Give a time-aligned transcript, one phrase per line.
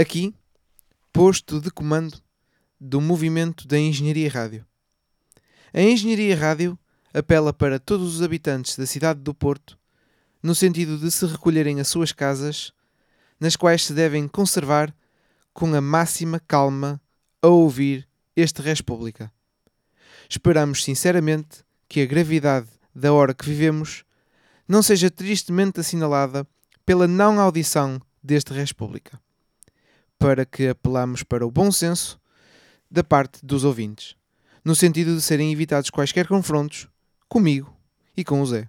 [0.00, 0.32] Aqui,
[1.12, 2.22] posto de comando
[2.80, 4.64] do movimento da Engenharia Rádio.
[5.74, 6.78] A Engenharia Rádio
[7.12, 9.76] apela para todos os habitantes da cidade do Porto
[10.40, 12.72] no sentido de se recolherem às suas casas,
[13.40, 14.94] nas quais se devem conservar
[15.52, 17.00] com a máxima calma
[17.42, 18.06] a ouvir
[18.36, 19.32] este República.
[20.30, 24.04] Esperamos sinceramente que a gravidade da hora que vivemos
[24.68, 26.46] não seja tristemente assinalada
[26.86, 29.20] pela não audição deste República,
[30.18, 32.20] para que apelamos para o bom senso
[32.90, 34.16] da parte dos ouvintes,
[34.64, 36.88] no sentido de serem evitados quaisquer confrontos
[37.28, 37.74] comigo
[38.16, 38.68] e com o Zé.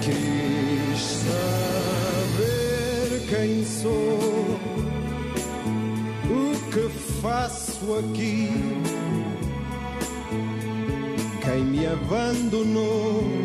[0.00, 2.48] Quis saber
[3.28, 4.58] quem sou,
[6.30, 6.88] o que
[7.20, 8.50] faço aqui,
[11.44, 13.37] quem me abandonou,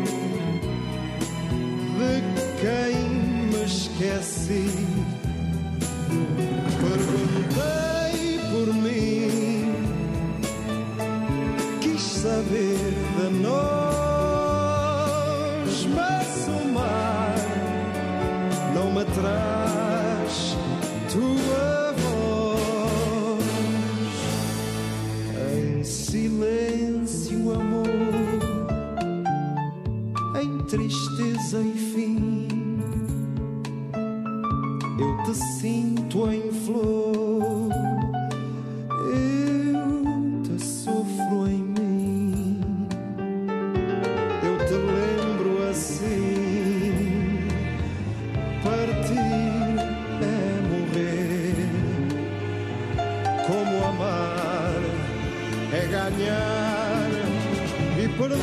[4.00, 5.13] esqueci.
[55.74, 57.10] É ganhar
[57.98, 58.38] e perder.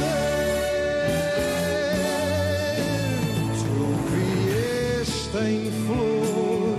[3.60, 3.76] Tu
[4.12, 6.78] vieste em flor,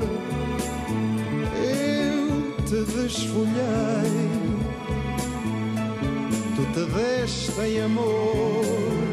[1.56, 2.26] eu
[2.66, 4.12] te desfolhei.
[6.54, 9.11] Tu te deste em amor,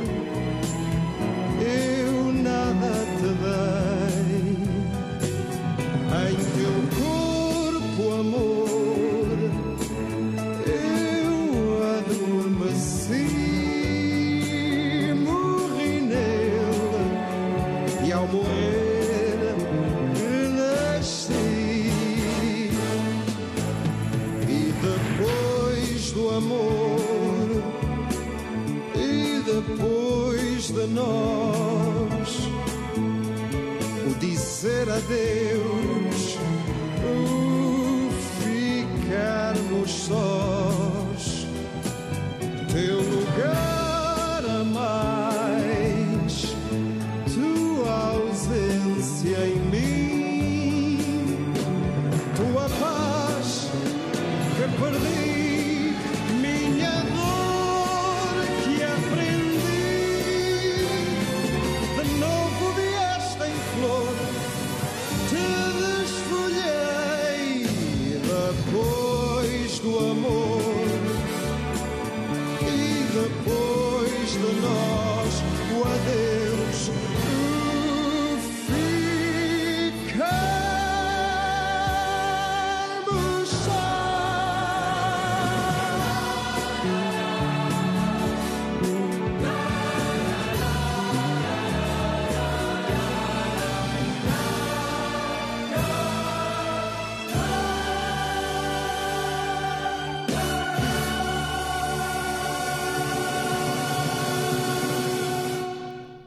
[35.10, 35.49] dizer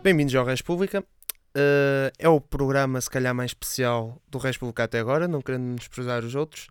[0.03, 1.01] Bem-vindos ao República.
[1.01, 6.25] Uh, é o programa, se calhar, mais especial do República até agora, não querendo desprezar
[6.25, 6.67] os outros.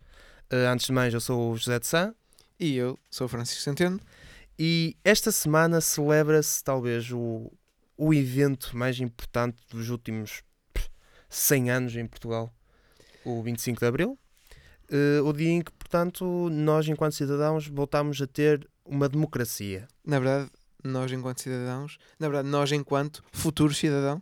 [0.51, 2.13] Uh, antes de mais, eu sou o José de Sá
[2.59, 4.01] E eu sou o Francisco Centeno.
[4.59, 7.49] e esta semana celebra-se talvez o,
[7.95, 10.43] o evento mais importante dos últimos
[10.73, 10.89] pff,
[11.29, 12.53] 100 anos em Portugal,
[13.23, 14.19] o 25 de Abril.
[14.91, 19.87] Uh, o dia em que, portanto, nós, enquanto cidadãos, voltamos a ter uma democracia.
[20.05, 20.51] Na verdade,
[20.83, 24.21] nós enquanto cidadãos, na verdade, nós enquanto futuros cidadãos,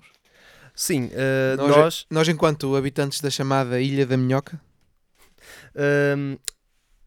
[0.76, 4.62] Sim, uh, Nós- nós nós enquanto habitantes da chamada Ilha da Minhoca,
[5.76, 6.38] Ahm,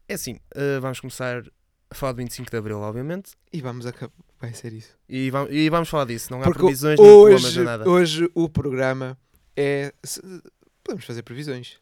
[0.07, 1.43] é assim, ah, vamos começar
[1.89, 4.95] a falar do 25 de Abril, obviamente, e vamos acabar, vai ser isso.
[5.07, 6.31] e, vam- e vamos falar disso.
[6.31, 7.89] Não há Porque previsões, hoje, nem nada.
[7.89, 9.17] hoje o programa
[9.55, 9.91] é.
[10.83, 11.77] Podemos fazer previsões.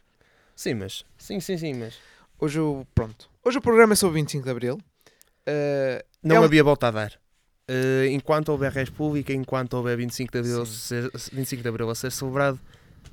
[0.55, 1.03] Sim, mas.
[1.17, 1.95] Sim, sim, sim, mas.
[2.39, 2.85] Hoje o.
[2.93, 3.29] Pronto.
[3.43, 4.75] Hoje o programa é sobre 25 de Abril.
[4.75, 7.19] Uh, Não É um- havia volta a dar.
[7.67, 12.11] Ah, enquanto houver República, enquanto houver 25 de Abril, ser, 25 de Abril a ser
[12.11, 12.59] celebrado,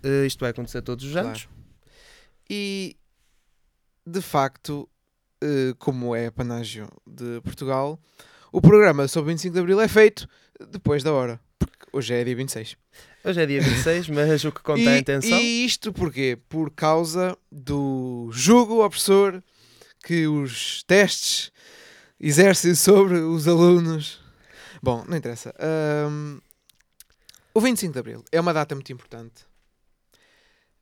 [0.03, 1.29] Eh, isto vai acontecer todos os Claro.
[1.29, 1.49] anos.
[2.49, 2.97] E
[4.07, 4.89] de facto,
[5.43, 7.99] eh, como é panágio de Portugal,
[8.53, 10.29] o programa sobre 25 de Abril é feito
[10.71, 11.41] depois da hora.
[11.59, 12.77] Porque hoje é dia 26.
[13.25, 15.39] Hoje é dia 26, mas o que conta e, é a intenção.
[15.39, 16.39] E isto porquê?
[16.49, 19.43] Por causa do jugo opressor
[20.05, 21.51] que os testes
[22.21, 24.21] exercem sobre os alunos.
[24.83, 25.55] Bom, não interessa.
[25.59, 26.39] Ahm,
[27.55, 29.47] o 25 de Abril é uma data muito importante.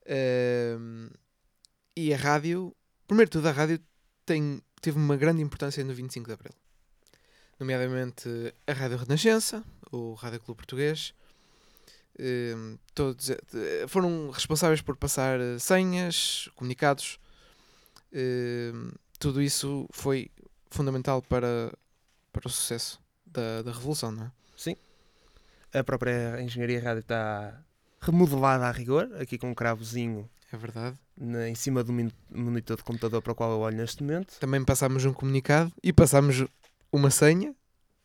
[0.07, 1.09] Ahm,
[1.95, 2.75] e a rádio,
[3.07, 3.79] primeiro de tudo, a rádio
[4.25, 6.53] tem, teve uma grande importância no 25 de Abril.
[7.59, 8.29] Nomeadamente
[8.67, 11.13] a Rádio Renascença, o Rádio Clube Português,
[12.19, 13.37] Hum, todos eh,
[13.87, 17.19] foram responsáveis por passar eh, senhas, comunicados.
[18.13, 20.31] Hum, tudo isso foi
[20.71, 21.71] fundamental para,
[22.31, 22.99] para o sucesso
[23.37, 24.31] da, da revolução, não é?
[25.79, 27.61] A própria engenharia rádio está
[28.01, 30.97] remodelada a rigor, aqui com um cravozinho É verdade.
[31.15, 31.91] na- em cima do
[32.31, 34.39] monitor de computador para o qual eu olho neste momento.
[34.39, 36.45] Também passámos um comunicado e passámos
[36.91, 37.53] uma senha.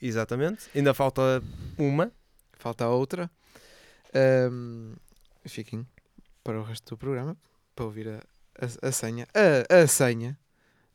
[0.01, 0.69] Exatamente.
[0.75, 1.43] Ainda falta
[1.79, 2.11] uma.
[2.59, 3.31] Falta a outra.
[4.51, 4.95] Hum,
[5.47, 5.87] fiquem
[6.43, 7.37] para o resto do programa
[7.77, 8.23] para ouvir a,
[8.59, 9.27] a, a senha.
[9.71, 10.37] A, a senha.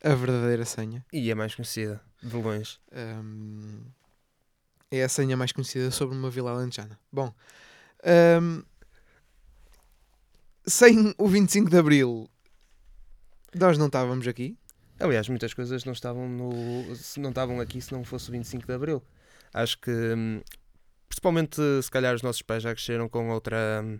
[0.04, 1.04] A verdadeira senha.
[1.12, 2.78] E é mais conhecida, de longe.
[2.92, 3.80] Hum,
[4.90, 6.98] é a senha mais conhecida sobre uma vila alentejana.
[7.12, 7.32] Bom,
[8.42, 8.62] hum,
[10.66, 12.28] sem o 25 de Abril,
[13.54, 14.56] nós não estávamos aqui.
[15.00, 16.52] Aliás, muitas coisas não estavam, no,
[17.18, 19.02] não estavam aqui se não fosse o 25 de Abril.
[19.52, 20.40] Acho que, hum,
[21.08, 23.98] principalmente, se calhar os nossos pais já cresceram com outra hum,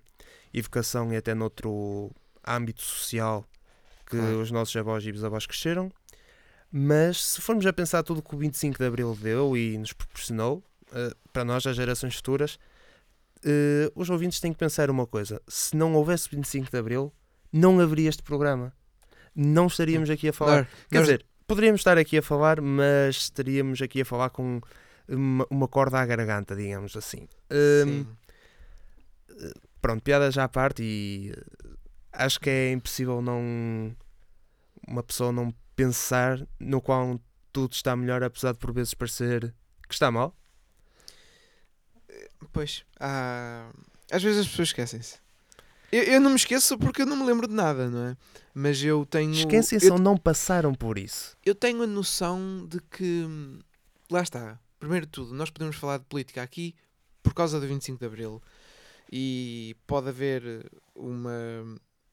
[0.53, 2.11] educação e até noutro
[2.47, 3.45] âmbito social
[4.07, 4.41] que Claro.
[4.41, 5.93] os nossos avós e bisavós cresceram.
[6.71, 10.63] Mas se formos a pensar tudo que o 25 de Abril deu e nos proporcionou,
[11.33, 12.59] para nós, as gerações futuras,
[13.45, 17.13] eh, os ouvintes têm que pensar uma coisa: se não houvesse 25 de Abril,
[17.53, 18.73] não haveria este programa.
[19.35, 20.57] Não estaríamos aqui a falar.
[20.63, 24.61] Nós- Quer nós- dizer, poderíamos estar aqui a falar, mas estaríamos aqui a falar com
[25.09, 27.29] uma, uma corda à garganta, digamos assim.
[27.51, 28.07] Hum, sim.
[29.81, 31.69] pronto, piadas à parte e eh,
[32.13, 33.95] acho que é impossível não
[34.87, 37.21] uma pessoa não pensar no qual
[37.53, 39.55] tudo está melhor, apesar de por vezes parecer
[39.87, 40.35] que está mal.
[42.59, 43.71] Pois, há-
[44.11, 45.17] às vezes as pessoas esquecem-se.
[45.93, 48.17] Eu, eu não me esqueço porque eu não me lembro de nada, não é?
[48.53, 49.33] Mas eu tenho.
[49.33, 51.37] Esquecem-se ou não passaram por isso.
[51.47, 53.25] eu tenho a noção de que.
[54.11, 54.59] Lá está.
[54.81, 56.75] Primeiro de tudo, nós podemos falar de política aqui
[57.23, 58.43] por causa do 25 de Abril.
[59.11, 61.31] E pode haver uma,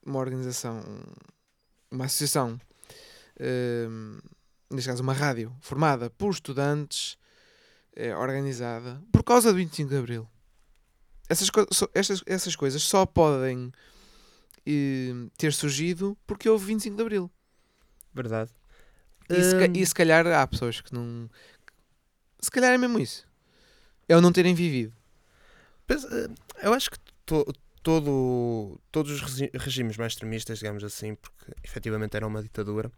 [0.06, 0.81] uma organização,
[1.92, 2.59] uma associação,
[3.39, 4.19] hum,
[4.71, 7.18] neste caso uma rádio, formada por estudantes,
[7.95, 10.30] eh, organizada por causa do 25 de Abril.
[11.30, 13.72] Essas, só- estas, essas coisas só podem
[14.66, 17.31] eh, ter surgido porque houve 25 de Abril.
[18.13, 18.51] Verdade.
[19.30, 21.30] E se, ca- Hum, e se calhar há pessoas que não.
[22.39, 23.27] Se calhar é mesmo isso.
[24.07, 24.94] É o não terem vivido.
[25.89, 26.30] Eh,
[26.63, 27.45] eu acho que to-
[27.81, 32.92] todo, todos os regi- regimes mais extremistas, digamos assim, porque efetivamente era uma ditadura,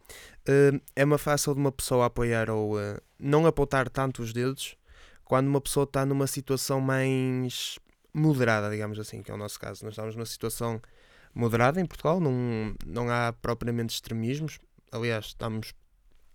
[0.46, 2.76] eh, é uma fácil de uma pessoa apoiar ou
[3.20, 4.76] não apontar tanto os dedos
[5.26, 7.78] quando uma pessoa está numa situação mais
[8.18, 9.84] moderada, digamos assim, que é o nosso caso.
[9.84, 10.82] Nós estamos numa situação
[11.34, 14.60] moderada em Portugal, não, não há propriamente extremismos,
[14.92, 15.74] aliás, estamos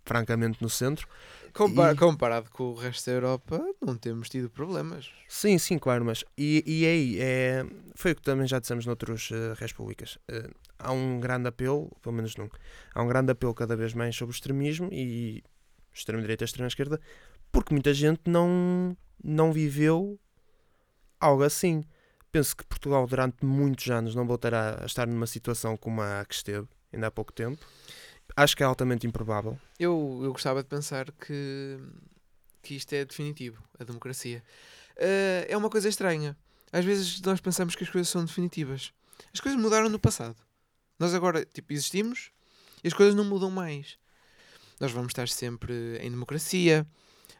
[0.05, 1.07] francamente no centro.
[1.47, 5.09] E- Comparado com o resto da Europa, não temos tido problemas.
[5.27, 7.65] Sim, sim, claro, mas e, e aí é,
[7.95, 10.17] foi o que também já dissemos noutras uh, repúblicas.
[10.27, 12.49] Eh, há um grande apelo, pelo menos num,
[12.93, 15.43] há um grande apelo cada vez mais sobre o extremismo e
[15.93, 16.99] extrema-direita e extrema-esquerda,
[17.51, 20.19] porque muita gente não, não viveu
[21.23, 21.83] algo assim.
[22.31, 26.33] Penso que Portugal durante muitos anos não voltará a estar numa situação como a que
[26.33, 27.63] esteve, ainda há pouco tempo.
[28.35, 29.59] Acho que é altamente improvável.
[29.79, 31.77] Eu, eu gostava de pensar que,
[32.61, 34.43] que isto é definitivo, a democracia.
[34.95, 36.35] Eh, é uma coisa estranha.
[36.71, 38.91] Às vezes nós pensamos que as coisas são definitivas.
[39.31, 40.35] As coisas mudaram no passado.
[40.97, 42.31] Nós agora tipo, existimos
[42.83, 43.97] e as coisas não mudam mais.
[44.79, 46.87] Nós vamos estar sempre em democracia,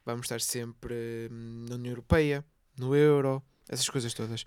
[0.05, 2.45] vamos estar sempre hum, na União Europeia,
[2.77, 4.45] no euro, essas coisas todas.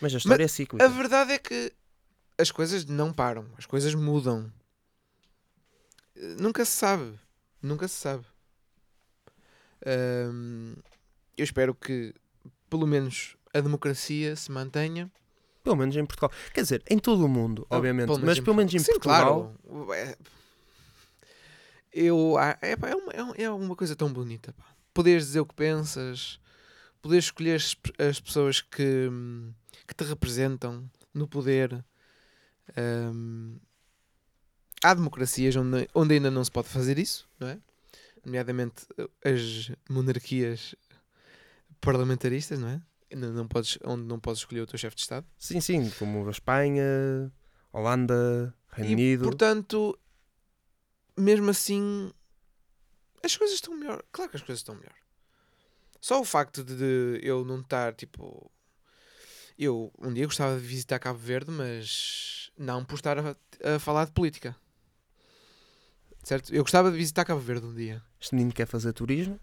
[0.00, 0.84] Mas a história é cíclica.
[0.84, 1.72] A verdade é que
[2.38, 4.50] as coisas não param, as coisas mudam.
[6.38, 7.18] Nunca se sabe.
[7.62, 8.24] Nunca se sabe.
[11.36, 12.14] Eu espero que
[12.68, 15.10] pelo menos a democracia se mantenha.
[15.62, 16.30] Pelo menos em Portugal.
[16.54, 18.06] Quer dizer, em todo o mundo, Não, obviamente.
[18.06, 19.54] pelo mas pelo menos em Sim, Portugal.
[19.66, 19.92] claro.
[19.94, 20.16] É-
[21.92, 24.52] Eu, ah, é, é, uma, é é uma coisa tão bonita.
[24.52, 24.64] Pá.
[24.94, 26.38] Poderes dizer o que pensas,
[27.00, 29.08] poderes escolher as, as pessoas que,
[29.86, 31.84] que te representam no poder
[32.76, 33.58] Ahm,
[34.82, 37.58] há democracias onde, onde ainda não se pode fazer isso, não é?
[38.24, 40.74] Nomeadamente eh, as monarquias
[41.80, 42.82] parlamentaristas, não é?
[43.12, 45.26] Ainda não podes, onde não podes escolher o teu chefe de Estado.
[45.36, 47.32] Sim, sim, como a Espanha,
[47.72, 49.24] Holanda, Reino E, Unido.
[49.24, 49.98] portanto,
[51.16, 52.12] mesmo assim,
[53.24, 54.04] as coisas estão melhor.
[54.12, 54.94] Claro que as coisas estão melhor.
[56.00, 58.50] Só o facto de, eu não estar, tipo...
[59.58, 63.36] Eu um dia gostava de visitar Cabo Verde, mas não por estar a,
[63.74, 64.56] a falar de política.
[66.24, 66.54] Certo?
[66.54, 68.02] Eu gostava de visitar Cabo Verde um dia.
[68.18, 69.38] Este menino quer fazer turismo.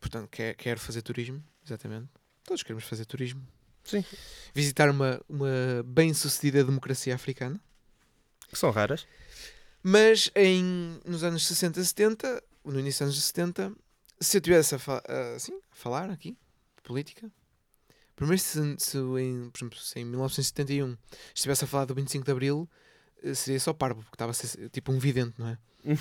[0.00, 2.08] Portanto, quer, quero fazer turismo, exatamente.
[2.44, 3.46] Todos queremos fazer turismo.
[3.84, 4.04] Sim.
[4.52, 7.60] Visitar uma, uma bem-sucedida democracia africana.
[8.48, 9.06] Que são raras.
[9.82, 13.72] Mas em, nos anos 60, 70, no início dos anos 70,
[14.20, 15.02] se eu tivesse a, fa-
[15.34, 16.32] assim, a falar aqui
[16.76, 17.30] de política,
[18.14, 20.96] primeiro se, se em, por exemplo, se em 1971
[21.34, 22.68] estivesse a falar do 25 de Abril,
[23.22, 25.58] eh, seria só parvo, porque estava a ser tipo um vidente, não é?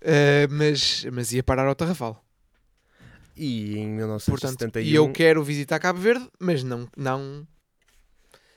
[0.00, 2.24] Eh, mas, mas ia parar ao Tarrafal.
[3.36, 4.82] E em Portanto, 1971.
[4.84, 7.46] e eu quero visitar Cabo Verde, mas não, não,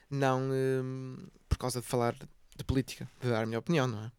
[0.09, 2.15] não hum, por causa de falar
[2.57, 4.11] de política, de dar a minha opinião, não é?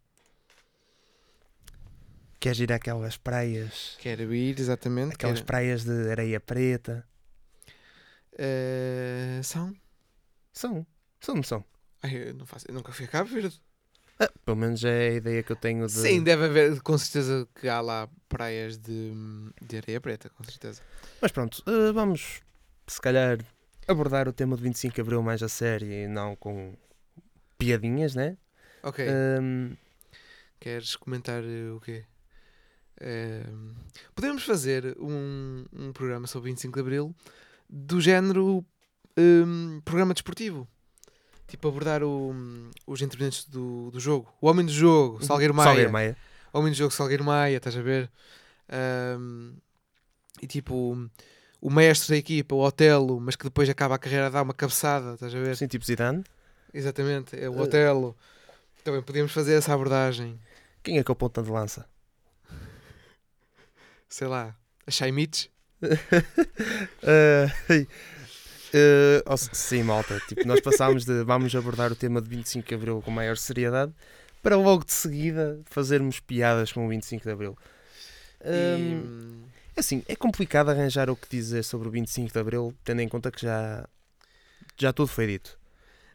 [2.43, 3.97] Queres ir àquelas praias.
[4.01, 5.15] Quero ir, exatamente.
[5.15, 7.07] Aquelas quero- praias de areia preta.
[8.37, 9.73] Eh, são?
[10.53, 10.85] São.
[11.21, 11.65] São, não são?
[12.03, 13.61] Ai, eu, não faço, eu nunca fui a Cabo Verde.
[14.19, 15.93] Ah, pelo menos é a ideia que eu tenho de.
[15.93, 19.13] Sim, deve haver, com certeza que há lá praias de,
[19.61, 20.83] de areia preta, com certeza.
[21.21, 22.41] Mas pronto, eh, vamos
[22.89, 23.39] se calhar
[23.87, 26.77] abordar o tema do 25 de Abril mais a sério e não com
[27.57, 28.37] piadinhas, né?
[28.83, 29.77] Ok, Ahm,
[30.59, 32.05] queres comentar eh, o quê?
[34.14, 37.14] Podemos fazer um, um programa sobre 25 de Abril
[37.68, 38.64] do género
[39.16, 40.68] hum, programa desportivo.
[41.49, 42.35] Tipo, abordar o-
[42.87, 44.32] os intervenientes do, do jogo.
[44.40, 45.66] O homem do jogo, Salgueiro Maia.
[45.68, 46.16] Salgueiro Maia.
[46.52, 48.11] Homem do jogo Salgueiro Maia, estás a ver?
[48.68, 49.52] Ahm,
[50.40, 50.97] e tipo,
[51.61, 54.54] o mestre da equipa, o Otelo, mas que depois acaba a carreira a dar uma
[54.54, 55.56] cabeçada, estás a ver?
[55.56, 56.25] Sim, tipo Zidane.
[56.73, 57.62] Exatamente, é o Eh.
[57.62, 58.16] Otelo.
[58.82, 60.38] Também podíamos fazer essa abordagem.
[60.82, 61.87] Quem é que é o ponta de lança?
[64.12, 64.54] Sei lá,
[64.87, 65.50] a Shaimich.
[67.02, 67.47] Ah,
[68.75, 70.21] eh, oh, sim, malta.
[70.28, 73.90] Tipo, nós passámos de vamos abordar o tema de 25 de Abril com maior seriedade
[74.42, 77.57] para logo de seguida fazermos piadas com o 25 de Abril.
[78.45, 82.75] E, Ahm, é assim, é complicado arranjar o que dizer sobre o 25 de Abril,
[82.85, 83.88] tendo em conta que já,
[84.76, 85.59] já tudo foi dito.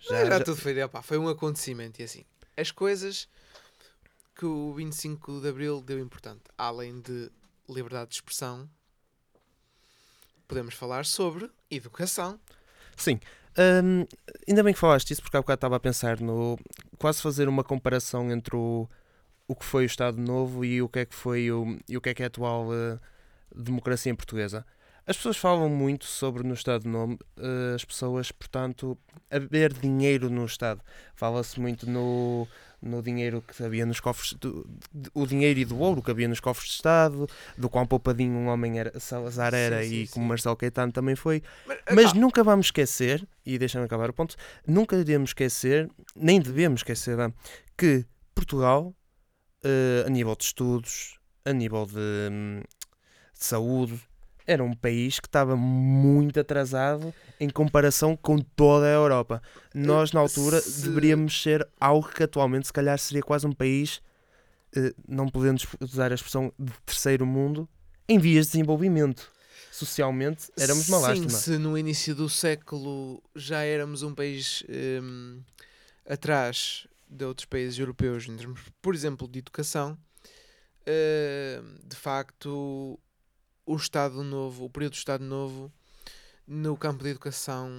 [0.01, 1.99] já, já tudo foi, opá, foi um acontecimento.
[1.99, 2.23] E assim,
[2.55, 3.27] as coisas
[4.35, 7.31] que o 25 de Abril deu importante, além de
[7.69, 8.69] liberdade de expressão,
[10.47, 12.39] podemos falar sobre educação.
[12.95, 13.19] Sim.
[13.83, 14.05] Hum,
[14.47, 16.59] ainda bem que falaste isso, porque há bocado estava a pensar no.
[16.97, 18.87] quase fazer uma comparação entre o,
[19.47, 22.01] o que foi o Estado Novo e o que é que foi o, e o
[22.01, 22.99] que é que é a atual eh,
[23.55, 24.65] democracia em portuguesa.
[25.07, 28.97] As pessoas falam muito sobre no Estado Novo, eh, as pessoas, portanto,
[29.31, 30.81] haver dinheiro no Estado.
[31.15, 32.45] Fala-se muito no,
[32.81, 34.69] no dinheiro que havia nos cofres, do,
[35.13, 37.25] o dinheiro e do ouro que havia nos cofres de Estado,
[37.57, 40.27] do quão poupadinho um homem era, Salazar era Sim, sim, e como sim.
[40.27, 41.41] Marcelo Caetano também foi.
[41.65, 44.35] Mas, Mas nunca vamos esquecer, e deixa-me acabar o ponto,
[44.67, 47.17] nunca devemos esquecer, nem devemos esquecer,
[47.77, 48.93] que Portugal,
[49.63, 52.61] eh, a nível de estudos, a nível de, hum,
[53.39, 54.01] de saúde,
[54.47, 59.41] era um país que estava muito atrasado em comparação com toda a Europa.
[59.75, 64.01] Nós, na altura, se- deveríamos ser algo que atualmente, se calhar, seria quase um país,
[64.75, 67.67] eh, não podendo usar a expressão de terceiro mundo,
[68.07, 69.29] em vias de desenvolvimento.
[69.69, 71.29] Socialmente, éramos uma Sim, lástima.
[71.29, 74.63] se no início do século já éramos um país
[75.03, 75.41] hum,
[76.09, 79.97] atrás de outros países europeus, em termos, por exemplo, de educação,
[80.87, 82.99] hum, de facto,
[83.67, 85.71] o Estado Novo, o período do Estado Novo,
[86.47, 87.69] no campo da educação,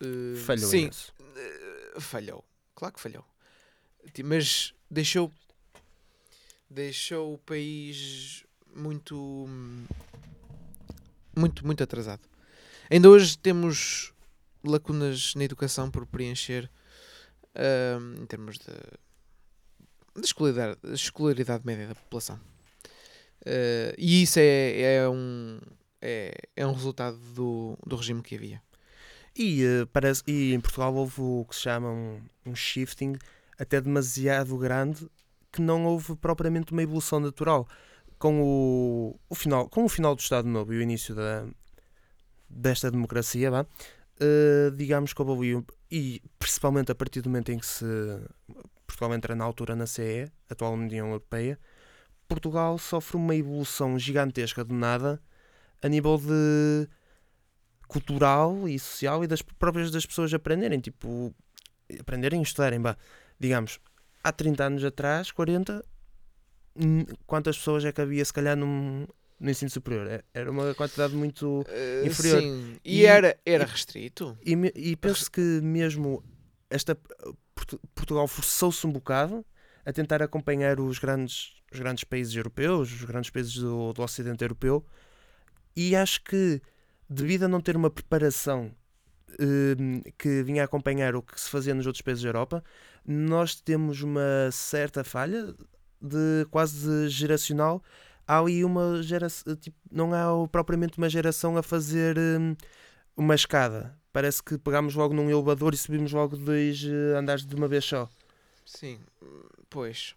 [0.00, 0.88] hum, Falhou sim,
[1.36, 2.44] eh, falhou.
[2.76, 3.24] Claro que falhou.
[4.24, 5.32] Mas deixou
[6.70, 9.48] deixou o país muito
[11.36, 12.22] muito muito atrasado.
[12.88, 14.12] Ainda hoje temos
[14.62, 16.70] lacunas na educação por preencher
[18.00, 22.40] hum, em termos de, de escolaridade, escolaridade média da população.
[23.46, 25.60] Eh, e isso é, é um
[26.02, 28.62] é, é um resultado do, do regime que havia.
[29.34, 33.16] E, eh, parece, e em Portugal houve o que se chama um, um shifting
[33.58, 35.08] até demasiado grande
[35.52, 37.66] que não houve propriamente uma evolução natural.
[38.18, 41.46] Com o, o final, com o final do Estado Novo e o início da,
[42.48, 43.66] desta democracia, vá,
[44.20, 47.84] eh, digamos que houve e principalmente a partir do momento em que se
[48.86, 51.58] Portugal entra na altura na CE, atual União Europeia,
[52.28, 55.20] Portugal sofre uma evolução gigantesca do nada
[55.82, 56.88] a nível de
[57.88, 61.34] cultural e social e das próprias das pessoas aprenderem, tipo,
[62.00, 62.96] aprenderem e estudarem, bah,
[63.38, 63.78] digamos,
[64.24, 65.84] há 30 anos atrás, 40,
[66.74, 69.06] hum, quantas pessoas é que havia se calhar num,
[69.38, 70.06] no ensino superior?
[70.08, 72.42] É- Era uma quantidade muito Eh, inferior.
[72.42, 72.76] Sim.
[72.84, 74.36] E, E- era, era e- restrito.
[74.44, 76.24] e, e penso que mesmo
[76.68, 76.96] esta
[77.54, 79.46] Portu- Portugal forçou-se um bocado
[79.84, 84.42] a tentar acompanhar os grandes, os grandes países europeus, os grandes países do, do Ocidente
[84.42, 84.84] Europeu,
[85.76, 86.60] e acho que
[87.08, 88.72] devido a não ter uma preparação
[89.38, 92.64] hum, que vinha acompanhar o que se fazia nos outros países da Europa,
[93.06, 95.54] nós temos uma certa falha
[96.00, 97.82] de quase geracional.
[98.26, 102.56] Há ali uma geração, tipo, não há propriamente uma geração a fazer hum,
[103.16, 103.96] uma escada.
[104.12, 107.84] Parece que pegámos logo num elevador e subimos logo dois eh, andares de uma vez
[107.84, 108.08] só.
[108.64, 108.98] Sim,
[109.68, 110.16] pois.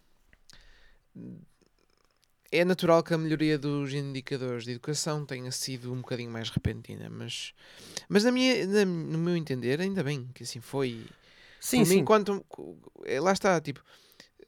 [2.52, 7.08] É natural que a melhoria dos indicadores de educação tenha sido um bocadinho mais repentina,
[7.08, 7.52] mas,
[8.08, 11.06] mas na minha, na- no meu entender, ainda bem que assim foi.
[11.60, 11.98] Sim, sim.
[11.98, 12.44] enquanto,
[13.04, 13.82] é, lá está, tipo,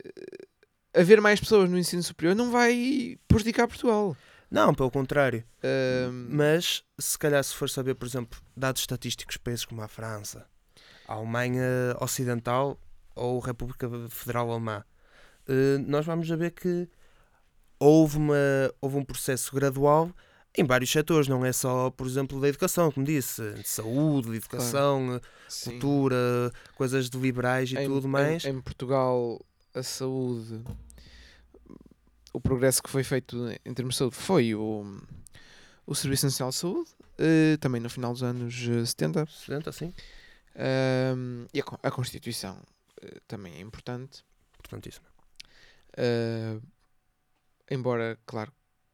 [0.04, 4.16] eh, haver mais pessoas no ensino superior não vai prejudicar Portugal.
[4.50, 5.44] Não, pelo contrário.
[5.62, 9.88] Ahm, Mas, se calhar, se for saber, por exemplo, dados estatísticos de países como a
[9.88, 10.46] França,
[11.06, 12.78] a Alemanha Ocidental
[13.14, 14.84] ou a República Federal Alemã,
[15.48, 16.88] eh, nós vamos ver que
[17.84, 18.34] houve, uma,
[18.80, 20.10] houve um processo gradual
[20.56, 24.36] em vários setores, não é só, por exemplo, da educação, como disse, de saúde, de
[24.36, 25.70] educação, eh, sim.
[25.70, 28.44] cultura, coisas de liberais e Em- tudo em- mais.
[28.44, 29.40] Em, Portugal,
[29.74, 30.60] a saúde,
[32.34, 34.84] o progresso que foi feito em termos de saúde foi o,
[35.86, 39.26] o Serviço Nacional de Saúde, eh, também no final dos anos eh, 70.
[39.26, 39.92] 60, assim,
[40.54, 42.58] Ahm, e a, a Constituição
[43.00, 44.22] eh, também é importante.
[44.60, 45.06] importantíssimo.
[45.96, 46.58] Ah,
[47.72, 48.52] embora, claro,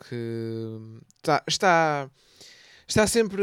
[0.09, 0.79] que
[1.23, 2.11] tá- está,
[2.87, 3.43] está sempre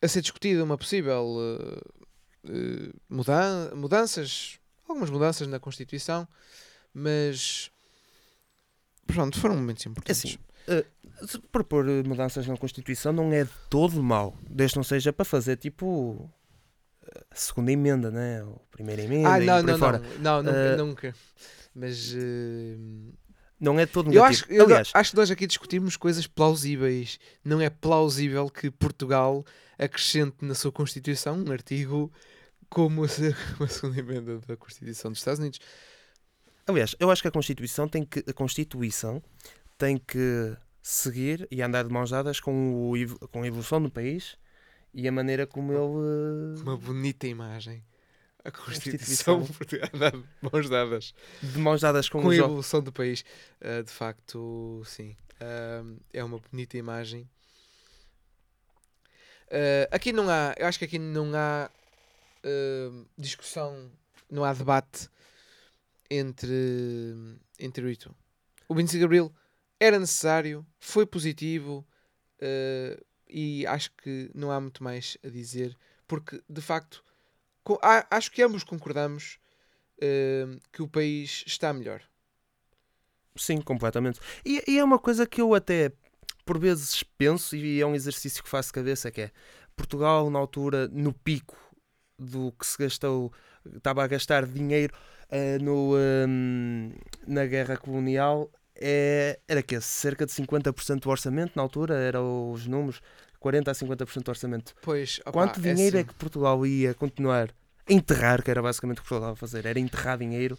[0.00, 1.80] a ser discutida uma possível eh,
[2.48, 6.26] eh, mudan- mudanças, algumas mudanças na Constituição,
[6.94, 7.70] mas
[9.06, 10.38] pronto, foram momentos importantes.
[10.66, 15.24] assim, Se propor mudanças na Constituição não é de todo mau, desde não seja para
[15.24, 16.30] fazer tipo
[17.30, 18.42] a segunda emenda, né?
[18.44, 21.14] ou primeira emenda ah, não, não, não, não, nunca, Eh, nunca.
[21.74, 22.12] Mas
[23.62, 24.44] Não é todo eu, negativo.
[24.44, 27.20] acho, eu Aliás, acho que nós aqui discutimos coisas plausíveis.
[27.44, 29.44] Não é plausível que Portugal
[29.78, 32.12] acrescente na sua Constituição um artigo
[32.68, 33.06] como a,
[33.64, 35.60] a segunda emenda da Constituição dos Estados Unidos.
[36.66, 39.22] aliás, eu acho que a Constituição tem que a Constituição
[39.78, 44.36] tem que seguir e andar de mãos dadas com, o, com a evolução do país
[44.92, 47.84] e a maneira como ele Uma bonita imagem.
[48.44, 49.38] A Constituição.
[49.40, 49.46] Constituição
[49.90, 49.90] Portugal
[50.22, 53.24] de mãos dadas de mãos dadas com, com a evolução do país.
[53.60, 55.16] Ah, de facto, sim.
[55.40, 57.28] Ah, é uma bonita imagem.
[59.50, 61.70] Ah, aqui não há, eu acho que aqui não há
[63.16, 63.88] discussão,
[64.28, 65.08] não há debate
[66.10, 68.12] entre, entre o e tu.
[68.68, 69.32] O 25 de Abril
[69.78, 71.86] era necessário, foi positivo
[73.28, 75.76] e acho que não há muito mais a dizer,
[76.08, 77.04] porque de facto
[77.64, 79.38] co- a- acho que ambos concordamos
[80.02, 82.02] ah, que o país está melhor.
[83.36, 84.20] Sim, completamente.
[84.44, 85.92] E, e é uma coisa que eu até
[86.44, 89.30] por vezes penso e é um exercício que faço de cabeça que é
[89.76, 91.56] Portugal na altura no pico
[92.18, 93.32] do que se gastou
[93.76, 94.92] estava a gastar dinheiro
[95.30, 96.92] eh, no, ehm,
[97.26, 102.66] na guerra colonial é, era que cerca de 50% do orçamento na altura eram os
[102.66, 103.00] números
[103.42, 107.50] 40 a 50% do orçamento Pois, opá, quanto dinheiro é, assim, que Portugal ia continuar
[107.88, 110.56] a enterrar que era basicamente o que Portugal estava a fazer era enterrar dinheiro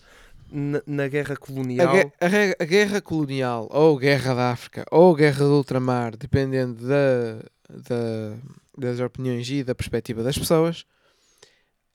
[0.52, 5.16] na, na guerra a, colonial a re- a guerra colonial, ou guerra da África, ou
[5.16, 8.38] guerra do ultramar, dependendo da, da-
[8.78, 10.86] das opiniões e da perspectiva das pessoas,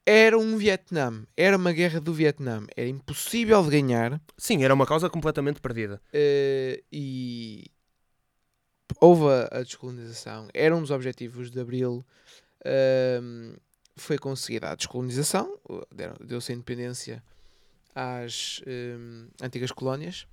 [0.05, 1.23] era um Vietnã.
[1.37, 2.65] Era uma guerra do Vietnã.
[2.75, 4.19] Era impossível de ganhar.
[4.37, 7.65] sim, era uma causa completamente perdida eh, e
[8.99, 10.47] houve a, descolonização.
[10.53, 12.05] Era um dos objetivos de Abril.
[12.65, 13.55] ehm,
[13.95, 15.59] foi conseguida a descolonização,
[16.21, 17.21] deu-se a independência
[17.93, 20.25] às ehm, antigas colónias.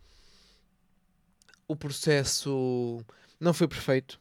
[1.67, 3.05] O processo
[3.41, 4.21] não foi perfeito.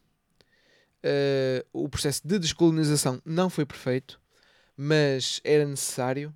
[1.04, 4.20] Eh, o processo de descolonização não foi perfeito,
[4.76, 6.34] mas era necessário.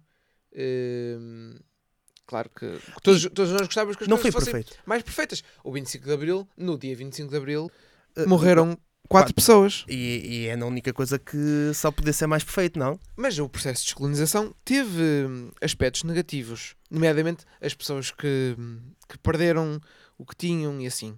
[2.28, 5.44] Claro que todos, todos nós gostávamos que as não coisas foi fossem perfeito mais perfeitas.
[5.64, 7.89] O 25 de Abril, no dia 25 de Abril, Uh,
[8.28, 9.86] morreram quatro pessoas.
[9.88, 13.00] E, e é a única coisa que só podia ser mais perfeito, não?
[13.16, 19.18] Mas o processo de descolonização teve hum, aspectos negativos, nomeadamente as pessoas que, hum, que
[19.18, 19.80] perderam
[20.18, 21.18] o que tinham e assim.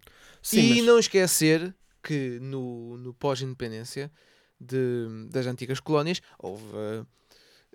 [0.54, 4.12] e mas- não esquecer que no, no pós-independência
[4.60, 7.06] de- das antigas colónias houve eh,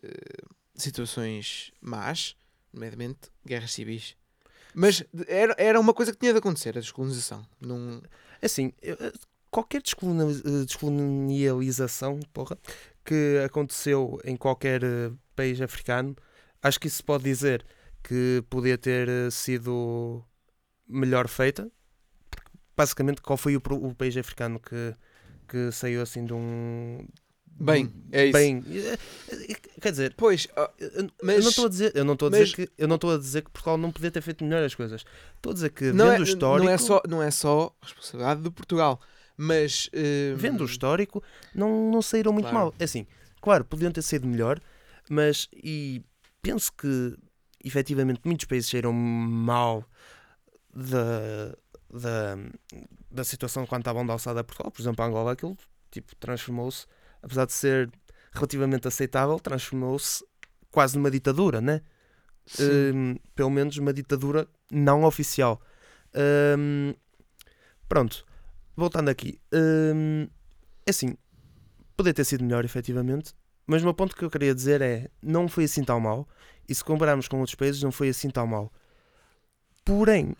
[0.02, 2.36] eh, situações más,
[2.72, 4.16] nomeadamente guerras civis.
[4.78, 7.42] Mas era, era uma coisa que tinha de acontecer, a descolonização.
[7.58, 8.02] Não,
[8.42, 9.12] Assim, eh,
[9.50, 12.58] qualquer eh, descolonialização porra,
[13.02, 16.14] que aconteceu em qualquer eh, país africano,
[16.62, 17.64] acho que isso pode dizer
[18.02, 20.22] que podia ter sido
[20.86, 21.70] melhor feita.
[22.76, 24.94] Basicamente, qual foi o, o país africano que,
[25.48, 27.08] que saiu assim de um.
[27.58, 28.32] Bem, é isso.
[28.34, 28.98] Bem, eh,
[29.30, 32.30] eh, quer dizer, Pois, ah, eu- Mas- não estou a dizer, eu não estou a
[32.30, 34.62] mas- dizer que eu não estou a dizer que Portugal não podia ter feito melhor
[34.62, 35.04] as coisas.
[35.36, 37.74] Estou a dizer que não, vendo é, o histórico, não, é só, não é só
[37.80, 39.00] responsabilidade de Portugal,
[39.38, 41.22] mas eh, vendo o histórico,
[41.54, 42.66] não, não saíram muito Claro.
[42.66, 42.74] mal.
[42.78, 43.06] É assim,
[43.40, 44.60] claro, podiam ter sido melhor,
[45.08, 46.02] mas e
[46.42, 47.16] penso que
[47.64, 49.82] efetivamente muitos países saíram mal
[50.74, 51.56] da,
[51.90, 52.38] da,
[53.10, 54.70] da situação quando estavam de alçada a Portugal.
[54.70, 55.56] Por exemplo, a Angola, aquilo
[55.90, 56.84] tipo, transformou-se,
[57.22, 57.90] apesar de ser
[58.32, 60.24] relativamente aceitável, transformou-se
[60.70, 61.80] quase numa ditadura, né?
[62.46, 62.90] sim.
[62.94, 65.60] Hum, pelo menos uma ditadura não oficial.
[66.58, 66.94] Hum,
[67.88, 68.24] pronto,
[68.76, 70.28] voltando aqui, hum,
[70.86, 71.16] é assim,
[71.96, 73.34] poderia ter sido melhor, efetivamente,
[73.66, 76.28] mas o meu ponto que eu queria dizer é: não foi assim tão mal,
[76.68, 78.72] e se compararmos com outros países, não foi assim tão mal.
[79.84, 80.34] Porém,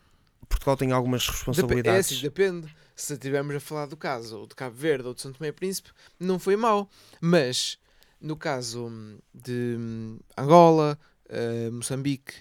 [0.48, 2.12] Portugal tem algumas Dep- é responsabilidades.
[2.12, 2.74] assim, depende.
[2.96, 5.52] Se estivermos a falar do caso ou de Cabo Verde ou de Santo Tomé e
[5.52, 6.88] Príncipe, não foi mau.
[7.20, 7.78] Mas
[8.18, 12.32] no caso hum, de hum, Angola, eh, Moçambique,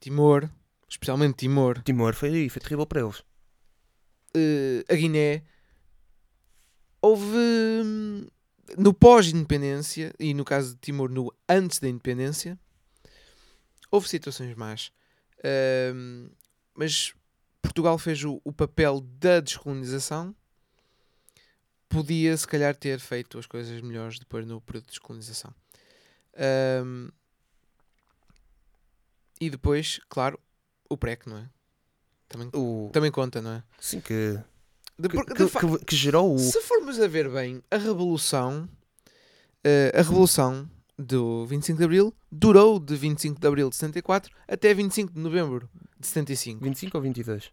[0.00, 0.48] Timor,
[0.88, 3.24] especialmente Timor, Timor foi, foi terrível para eles.
[4.34, 5.42] eh, a Guiné,
[7.02, 7.36] houve
[8.76, 12.58] no pós-independência e no caso de Timor no antes da independência,
[13.90, 14.92] houve situações más.
[15.92, 16.30] Hum,
[16.74, 17.14] mas
[17.62, 20.34] Portugal fez o, o papel da descolonização.
[21.88, 25.52] Podia, se calhar, ter feito as coisas melhores depois no período de descolonização.
[26.84, 27.08] Hum,
[29.40, 30.38] e depois, claro,
[30.88, 31.48] o PREC, não é?
[32.28, 33.62] Também, O, também conta, não é?
[33.80, 34.38] sim, que,
[34.98, 36.38] De- que, de que- que gerou o.
[36.38, 38.68] se formos a ver bem, a Revolução,
[39.64, 40.68] eh, a Revolução
[40.98, 45.70] do 25 de Abril durou de 25 de Abril de 74 até 25 de Novembro
[45.98, 46.62] de 75.
[46.62, 47.52] 25 ou 22?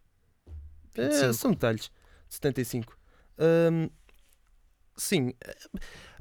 [0.96, 1.34] É, 25.
[1.34, 1.92] são detalhes.
[2.30, 2.98] 75.
[3.40, 3.90] Hum,
[4.98, 5.34] sim,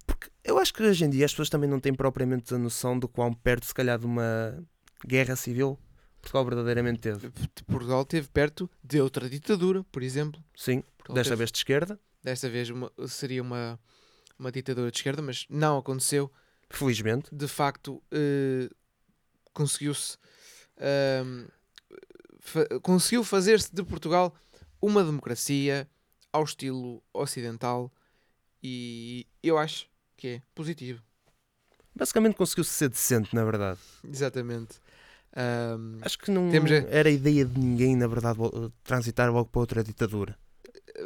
[0.06, 2.98] porque eu acho que hoje em dia as pessoas também não têm propriamente a noção
[2.98, 4.62] do quão perto, se calhar, de uma
[5.06, 5.78] guerra civil
[6.20, 7.30] Portugal verdadeiramente teve.
[7.66, 10.42] Portugal esteve perto de outra ditadura, por exemplo.
[10.56, 13.78] Sim, Portugal desta teve- vez de esquerda, desta vez uma- seria uma,
[14.38, 16.30] uma ditadura de esquerda, mas não aconteceu.
[16.70, 17.28] felizmente.
[17.34, 18.68] de facto eh,
[19.52, 20.16] conseguiu-se
[20.78, 21.46] ahm,
[22.44, 24.34] fa- conseguiu fazer-se de Portugal
[24.80, 25.88] uma democracia
[26.32, 27.90] ao estilo ocidental
[28.62, 31.02] e eu acho que é positivo.
[31.94, 33.78] Basicamente conseguiu-se ser decente, na verdade.
[34.02, 34.78] Exatamente.
[35.36, 38.38] Ahm, Acho que não Temos era a ideia de ninguém, na verdade,
[38.82, 40.38] transitar logo para outra ditadura.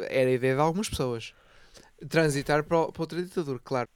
[0.08, 1.32] era a ideia de algumas pessoas
[2.08, 3.88] transitar para, para outra ditadura, claro.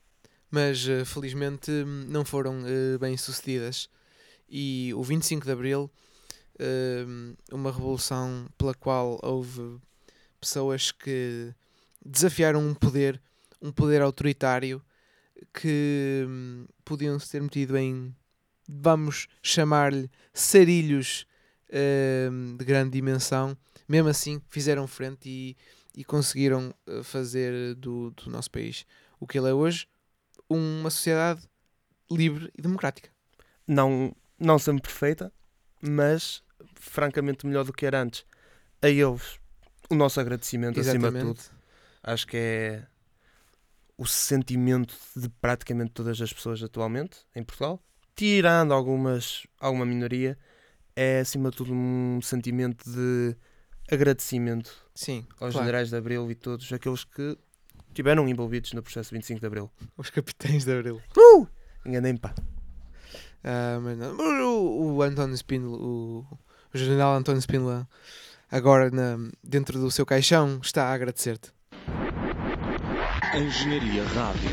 [0.50, 3.88] Mas eh, felizmente hum, não foram eh, bem sucedidas.
[4.48, 5.90] E o 25 de Abril,
[7.52, 9.78] uma revolução pela qual houve
[10.40, 11.54] pessoas que
[12.04, 13.20] desafiaram um poder,
[13.60, 14.82] um poder autoritário
[15.52, 18.14] que hum, podiam se ter metido em,
[18.68, 21.26] vamos chamar-lhe, sarilhos
[22.30, 23.56] hum, de grande dimensão.
[23.88, 25.56] Mesmo assim, fizeram frente e
[25.94, 28.86] e conseguiram eh, fazer do, do nosso país
[29.20, 29.86] o que ele é hoje,
[30.48, 31.42] uma sociedade
[32.10, 33.08] livre e democrática.
[33.66, 35.32] Não, não sempre perfeita,
[35.80, 36.42] mas
[36.74, 38.24] francamente melhor do que era antes.
[38.80, 39.38] A eles,
[39.88, 41.40] o nosso agradecimento acima de tudo.
[42.02, 42.86] Acho que é
[43.96, 47.80] o sentimento de praticamente todas as pessoas atualmente em Portugal,
[48.16, 50.36] tirando algumas, alguma minoria,
[50.96, 53.36] é acima de tudo um sentimento de
[53.90, 55.66] agradecimento Sim, aos claro.
[55.66, 57.38] generais de Abril e todos aqueles que
[57.88, 59.70] estiveram envolvidos no processo de 25 de Abril.
[59.96, 61.00] Os capitães de Abril.
[61.84, 62.34] Enganei-me, pá.
[63.44, 64.16] Ah, mas não.
[64.16, 66.26] O, o António Spínola, o,
[66.74, 67.88] o general António Spínola,
[68.50, 71.52] agora na, dentro do seu caixão, está a agradecer-te.
[73.34, 74.50] Engenharia Rádio.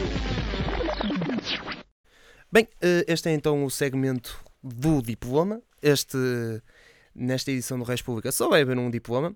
[2.51, 5.61] Bem, eh, este é então o segmento do diploma.
[5.81, 6.17] Este,
[7.13, 9.35] nesta edição do Reis Pública só vai haver um diploma.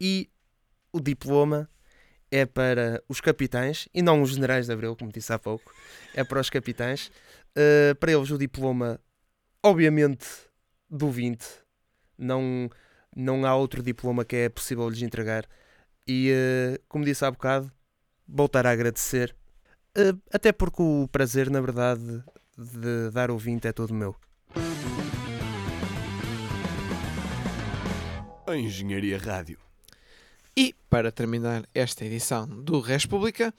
[0.00, 0.30] E
[0.92, 1.68] o diploma
[2.30, 5.72] é para os capitães e não os generais de Abril, como disse há pouco.
[6.14, 7.10] É para os capitães.
[7.56, 9.00] Uh, para eles, o diploma,
[9.62, 10.26] obviamente,
[10.88, 11.44] do 20.
[12.18, 12.68] Não,
[13.14, 15.46] não há outro diploma que é possível lhes entregar.
[16.06, 17.70] E, uh, como disse há bocado,
[18.26, 19.34] voltar a agradecer.
[19.96, 22.22] Uh, até porque o prazer, na verdade,
[22.56, 24.16] de dar o 20 é todo meu.
[28.46, 29.58] A Engenharia Rádio.
[30.56, 33.54] E, para terminar esta edição do República,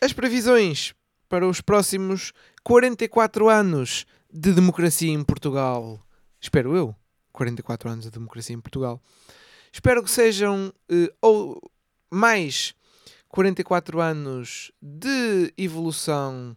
[0.00, 0.94] as previsões
[1.28, 6.00] para os próximos 44 anos de democracia em Portugal.
[6.40, 6.94] Espero eu.
[7.38, 9.00] 44 anos de democracia em Portugal.
[9.72, 11.70] Espero que sejam uh, ou
[12.10, 12.74] mais
[13.28, 16.56] 44 anos de evolução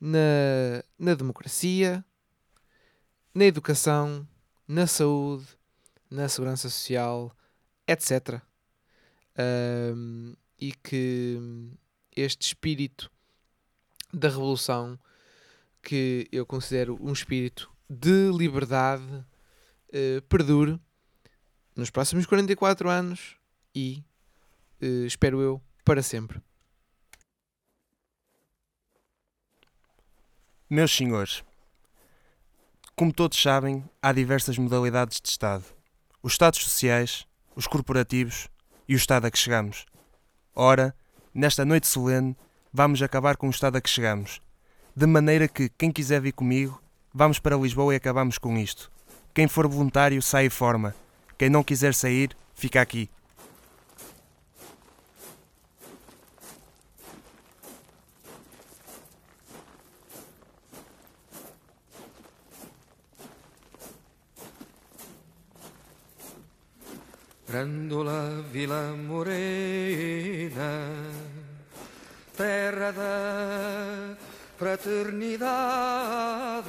[0.00, 2.04] na, na democracia,
[3.34, 4.26] na educação,
[4.68, 5.46] na saúde,
[6.08, 7.36] na segurança social,
[7.86, 8.40] etc.
[9.96, 11.38] Um, e que
[12.14, 13.10] este espírito
[14.14, 14.96] da revolução,
[15.82, 19.24] que eu considero um espírito de liberdade,
[19.88, 20.78] uh, perdure
[21.74, 23.36] nos próximos 44 anos
[23.74, 24.02] e,
[24.82, 26.40] uh, espero eu, para sempre.
[30.68, 31.42] Meus senhores,
[32.94, 35.64] como todos sabem, há diversas modalidades de Estado:
[36.22, 38.48] os Estados sociais, os corporativos
[38.88, 39.86] e o Estado a que chegamos.
[40.54, 40.94] Ora,
[41.32, 42.36] nesta noite solene,
[42.72, 44.42] vamos acabar com o Estado a que chegamos.
[44.94, 46.82] De maneira que, quem quiser vir comigo,
[47.14, 48.90] vamos para Lisboa e acabamos com isto.
[49.34, 50.94] Quem for voluntário, sai e forma.
[51.36, 53.08] Quem não quiser sair, fica aqui.
[67.48, 69.32] Grândola Vila Morena,
[72.36, 74.14] terra da
[74.58, 76.68] fraternidade.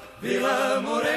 [0.21, 1.11] Vila Morena.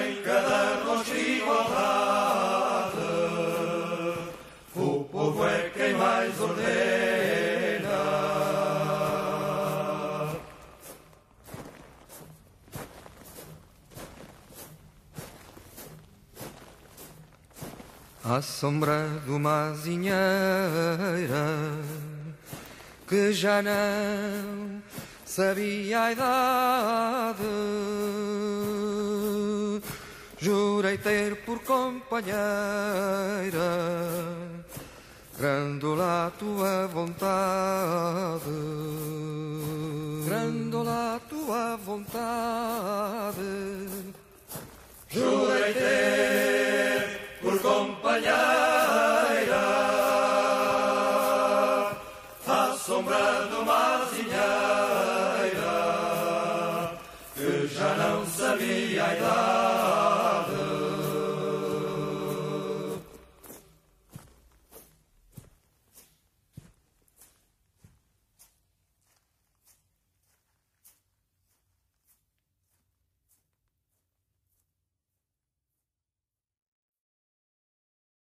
[0.00, 1.78] em cada rosto igualdade.
[4.74, 6.64] O povo é quem mais ordena.
[18.24, 20.16] À sombra de uma azinheira
[23.06, 24.82] que já não
[25.24, 27.44] sabia a idade.
[30.44, 32.36] Jurei ter por companheira
[35.38, 38.44] Grândola a tua vontade
[40.26, 43.40] Grândola a tua vontade
[45.08, 48.83] Jurei ter por companheira